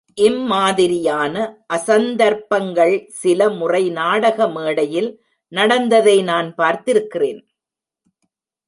[0.17, 1.35] இம் மாதிரியான
[1.73, 5.11] அசந்தர்ப்பங்கள் சில முறை நாடக மேடையில்
[5.51, 7.41] நடந்ததை நான் பார்த்திருக்கிறேன்.